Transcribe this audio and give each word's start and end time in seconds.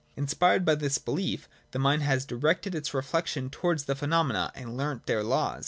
Inspired 0.17 0.65
by 0.65 0.73
this 0.73 0.97
belief, 0.97 1.47
the 1.69 1.77
mind 1.77 2.01
has 2.01 2.25
directed 2.25 2.73
its 2.73 2.91
reflection 2.91 3.51
towards 3.51 3.83
the 3.85 3.93
phenomena, 3.93 4.51
and 4.55 4.75
learnt 4.75 5.05
their 5.05 5.21
laws. 5.23 5.59